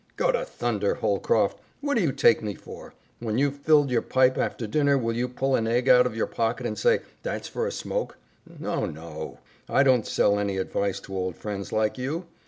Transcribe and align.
"Go 0.15 0.31
to 0.31 0.43
thunder, 0.43 0.95
Holcroft! 0.95 1.59
What 1.81 1.95
do 1.95 2.01
you 2.01 2.11
take 2.11 2.41
me 2.41 2.55
for? 2.55 2.95
When 3.19 3.37
you've 3.37 3.57
filled 3.57 3.91
your 3.91 4.01
pipe 4.01 4.35
after 4.35 4.65
dinner 4.65 4.97
will 4.97 5.15
you 5.15 5.27
pull 5.29 5.55
an 5.55 5.67
egg 5.67 5.87
out 5.87 6.07
of 6.07 6.15
your 6.15 6.25
pocket 6.25 6.65
and 6.65 6.75
say, 6.75 7.01
'That's 7.21 7.47
for 7.47 7.67
a 7.67 7.71
smoke?' 7.71 8.17
No, 8.59 8.87
no, 8.87 9.37
I 9.69 9.83
don't 9.83 10.07
sell 10.07 10.39
any 10.39 10.57
advice 10.57 10.99
to 11.01 11.15
old 11.15 11.35
friends 11.35 11.71
like 11.71 11.99
you. 11.99 12.25